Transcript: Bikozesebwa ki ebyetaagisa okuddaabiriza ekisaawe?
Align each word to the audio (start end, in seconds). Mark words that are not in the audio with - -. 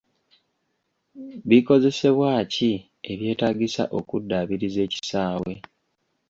Bikozesebwa 1.49 2.31
ki 2.53 2.71
ebyetaagisa 3.11 3.83
okuddaabiriza 3.97 4.79
ekisaawe? 4.87 5.53